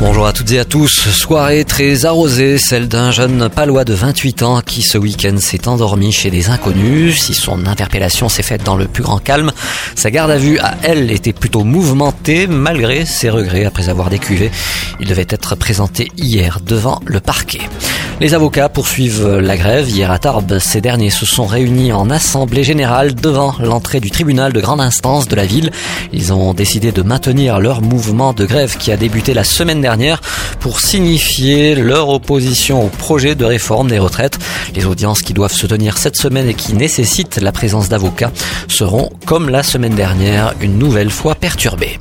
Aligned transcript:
Bonjour 0.00 0.26
à 0.26 0.32
toutes 0.32 0.50
et 0.50 0.58
à 0.58 0.64
tous. 0.64 1.08
Soirée 1.10 1.64
très 1.64 2.04
arrosée, 2.04 2.58
celle 2.58 2.88
d'un 2.88 3.12
jeune 3.12 3.48
palois 3.48 3.84
de 3.84 3.94
28 3.94 4.42
ans 4.42 4.60
qui 4.60 4.82
ce 4.82 4.98
week-end 4.98 5.36
s'est 5.38 5.68
endormi 5.68 6.10
chez 6.10 6.30
des 6.30 6.50
inconnus. 6.50 7.22
Si 7.22 7.32
son 7.32 7.64
interpellation 7.66 8.28
s'est 8.28 8.42
faite 8.42 8.64
dans 8.64 8.76
le 8.76 8.88
plus 8.88 9.04
grand 9.04 9.18
calme, 9.18 9.52
sa 9.94 10.10
garde 10.10 10.32
à 10.32 10.36
vue 10.36 10.58
à 10.58 10.74
elle 10.82 11.12
était 11.12 11.32
plutôt 11.32 11.62
mouvementée 11.62 12.48
malgré 12.48 13.04
ses 13.04 13.30
regrets 13.30 13.64
après 13.64 13.88
avoir 13.88 14.10
décuvé. 14.10 14.50
Il 14.98 15.08
devait 15.08 15.26
être 15.28 15.54
présenté 15.54 16.10
hier 16.16 16.58
devant 16.60 17.00
le 17.06 17.20
parquet. 17.20 17.60
Les 18.24 18.32
avocats 18.32 18.70
poursuivent 18.70 19.36
la 19.36 19.58
grève. 19.58 19.86
Hier 19.86 20.10
à 20.10 20.18
Tarbes, 20.18 20.58
ces 20.58 20.80
derniers 20.80 21.10
se 21.10 21.26
sont 21.26 21.44
réunis 21.44 21.92
en 21.92 22.08
assemblée 22.08 22.64
générale 22.64 23.14
devant 23.14 23.54
l'entrée 23.60 24.00
du 24.00 24.10
tribunal 24.10 24.54
de 24.54 24.62
grande 24.62 24.80
instance 24.80 25.28
de 25.28 25.36
la 25.36 25.44
ville. 25.44 25.70
Ils 26.10 26.32
ont 26.32 26.54
décidé 26.54 26.90
de 26.90 27.02
maintenir 27.02 27.60
leur 27.60 27.82
mouvement 27.82 28.32
de 28.32 28.46
grève 28.46 28.78
qui 28.78 28.90
a 28.90 28.96
débuté 28.96 29.34
la 29.34 29.44
semaine 29.44 29.82
dernière 29.82 30.22
pour 30.58 30.80
signifier 30.80 31.74
leur 31.74 32.08
opposition 32.08 32.86
au 32.86 32.88
projet 32.88 33.34
de 33.34 33.44
réforme 33.44 33.88
des 33.88 33.98
retraites. 33.98 34.38
Les 34.74 34.86
audiences 34.86 35.20
qui 35.20 35.34
doivent 35.34 35.52
se 35.52 35.66
tenir 35.66 35.98
cette 35.98 36.16
semaine 36.16 36.48
et 36.48 36.54
qui 36.54 36.72
nécessitent 36.72 37.36
la 37.36 37.52
présence 37.52 37.90
d'avocats 37.90 38.32
seront, 38.68 39.10
comme 39.26 39.50
la 39.50 39.62
semaine 39.62 39.96
dernière, 39.96 40.54
une 40.62 40.78
nouvelle 40.78 41.10
fois 41.10 41.34
perturbées. 41.34 41.98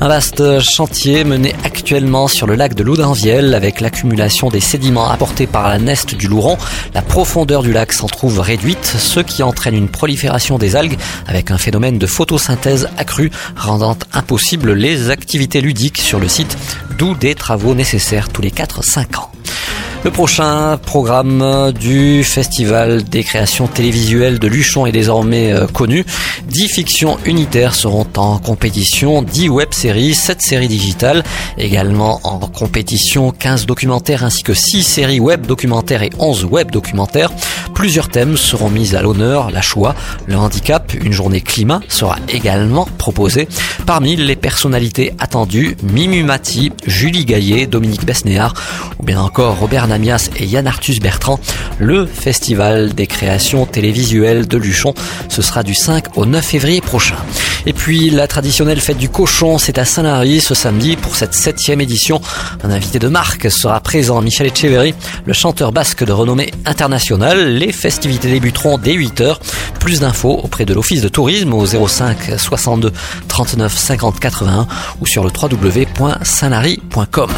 Un 0.00 0.08
vaste 0.08 0.60
chantier 0.60 1.24
mené 1.24 1.54
actuellement 1.64 2.28
sur 2.28 2.46
le 2.46 2.56
lac 2.56 2.74
de 2.74 2.82
Loudainvielle 2.82 3.54
avec 3.54 3.80
l'accumulation 3.80 4.48
des 4.48 4.60
sédiments 4.60 5.08
apportés 5.08 5.46
par 5.46 5.68
la 5.68 5.78
neste 5.78 6.14
du 6.14 6.26
Louron. 6.26 6.58
La 6.94 7.02
profondeur 7.02 7.62
du 7.62 7.72
lac 7.72 7.92
s'en 7.92 8.08
trouve 8.08 8.40
réduite, 8.40 8.84
ce 8.84 9.20
qui 9.20 9.42
entraîne 9.42 9.74
une 9.74 9.88
prolifération 9.88 10.58
des 10.58 10.76
algues 10.76 10.98
avec 11.26 11.50
un 11.50 11.58
phénomène 11.58 11.98
de 11.98 12.06
photosynthèse 12.06 12.88
accru 12.98 13.30
rendant 13.56 13.96
impossible 14.12 14.72
les 14.72 15.10
activités 15.10 15.60
ludiques 15.60 15.98
sur 15.98 16.18
le 16.18 16.28
site, 16.28 16.56
d'où 16.98 17.14
des 17.14 17.34
travaux 17.34 17.74
nécessaires 17.74 18.28
tous 18.28 18.42
les 18.42 18.50
4-5 18.50 19.16
ans. 19.16 19.30
Le 20.04 20.10
prochain 20.10 20.76
programme 20.76 21.72
du 21.72 22.24
Festival 22.24 23.04
des 23.04 23.24
créations 23.24 23.66
télévisuelles 23.66 24.38
de 24.38 24.46
Luchon 24.46 24.84
est 24.84 24.92
désormais 24.92 25.50
euh, 25.50 25.66
connu. 25.66 26.04
10 26.46 26.68
fictions 26.68 27.16
unitaires 27.24 27.74
seront 27.74 28.06
en 28.18 28.36
compétition, 28.36 29.22
10 29.22 29.48
web-séries, 29.48 30.12
7 30.12 30.42
séries 30.42 30.68
digitales, 30.68 31.24
également 31.56 32.20
en 32.22 32.38
compétition 32.38 33.30
15 33.30 33.64
documentaires 33.64 34.24
ainsi 34.24 34.42
que 34.42 34.52
6 34.52 34.82
séries 34.82 35.20
web 35.20 35.46
documentaires 35.46 36.02
et 36.02 36.10
11 36.18 36.44
web 36.44 36.70
documentaires. 36.70 37.30
Plusieurs 37.72 38.08
thèmes 38.08 38.36
seront 38.36 38.68
mis 38.68 38.94
à 38.94 39.00
l'honneur, 39.00 39.50
la 39.50 39.62
choix, 39.62 39.94
le 40.26 40.36
handicap, 40.36 40.92
une 40.92 41.12
journée 41.12 41.40
climat 41.40 41.80
sera 41.88 42.16
également 42.28 42.86
proposée. 42.98 43.48
Parmi 43.86 44.16
les 44.16 44.36
personnalités 44.36 45.14
attendues, 45.18 45.78
Mimi 45.82 46.22
Mati, 46.22 46.72
Julie 46.86 47.24
Gaillet, 47.24 47.66
Dominique 47.66 48.04
Besnéard 48.04 48.52
ou 49.00 49.02
bien 49.02 49.20
encore 49.20 49.58
Robert 49.58 49.88
Et 49.94 50.46
Yann 50.46 50.66
Arthus 50.66 50.98
Bertrand, 51.00 51.38
le 51.78 52.04
Festival 52.04 52.94
des 52.94 53.06
créations 53.06 53.64
télévisuelles 53.64 54.48
de 54.48 54.58
Luchon. 54.58 54.92
Ce 55.28 55.40
sera 55.40 55.62
du 55.62 55.74
5 55.74 56.18
au 56.18 56.26
9 56.26 56.44
février 56.44 56.80
prochain. 56.80 57.14
Et 57.66 57.72
puis 57.72 58.10
la 58.10 58.26
traditionnelle 58.26 58.80
fête 58.80 58.98
du 58.98 59.08
cochon, 59.08 59.56
c'est 59.56 59.78
à 59.78 59.84
Saint-Lary 59.84 60.40
ce 60.40 60.54
samedi 60.54 60.96
pour 60.96 61.14
cette 61.14 61.32
septième 61.32 61.80
édition. 61.80 62.20
Un 62.64 62.70
invité 62.70 62.98
de 62.98 63.06
marque 63.06 63.48
sera 63.50 63.78
présent, 63.80 64.20
Michel 64.20 64.48
Echeverry, 64.48 64.94
le 65.26 65.32
chanteur 65.32 65.70
basque 65.70 66.04
de 66.04 66.12
renommée 66.12 66.50
internationale. 66.66 67.56
Les 67.56 67.70
festivités 67.70 68.30
débuteront 68.30 68.78
dès 68.78 68.94
8h. 68.94 69.36
Plus 69.78 70.00
d'infos 70.00 70.40
auprès 70.42 70.64
de 70.64 70.74
l'Office 70.74 71.02
de 71.02 71.08
tourisme 71.08 71.54
au 71.54 71.66
05 71.66 72.32
62 72.36 72.92
39 73.28 73.78
50 73.78 74.18
81 74.18 74.66
ou 75.00 75.06
sur 75.06 75.22
le 75.22 75.30
www.saint-lary.com. 75.30 77.30